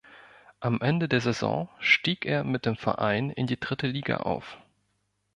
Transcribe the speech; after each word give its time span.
Am 0.61 0.81
Ende 0.81 1.07
der 1.07 1.21
Saison 1.21 1.69
stieg 1.77 2.25
er 2.25 2.43
mit 2.43 2.65
dem 2.65 2.75
Verein 2.75 3.29
in 3.29 3.45
die 3.45 3.59
Dritte 3.59 3.85
Liga 3.85 4.17
auf. 4.17 4.57